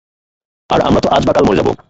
আর 0.69 0.79
আমরাতো 0.81 1.07
আজ 1.09 1.23
বা 1.27 1.33
কাল 1.33 1.43
মরে 1.47 1.59
যাব। 1.59 1.71